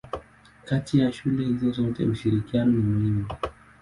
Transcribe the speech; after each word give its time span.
Kati 0.65 0.99
ya 0.99 1.11
shule 1.11 1.45
hizo 1.45 1.71
zote 1.71 2.03
ushirikiano 2.05 2.71
ni 2.71 2.83
muhimu. 2.83 3.25